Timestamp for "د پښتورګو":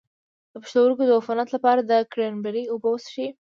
0.51-1.03